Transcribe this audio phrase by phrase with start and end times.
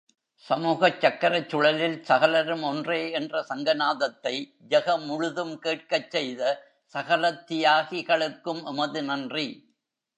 [0.45, 4.33] சமூகச் சக்கரச்சுழலில் சகலரும் ஒன்றே என்ற சங்கநாதத்தை,
[4.69, 6.41] ஜெகமுழுதும் கேட்கச் செய்த
[6.95, 9.47] சகலத் தியாகிகளுக்கும் எமது நன்றி.